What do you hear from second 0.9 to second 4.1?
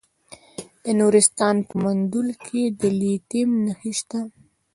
نورستان په مندول کې د لیتیم نښې